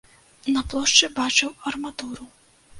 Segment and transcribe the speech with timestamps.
[0.55, 2.31] На плошчы бачыў арматуру.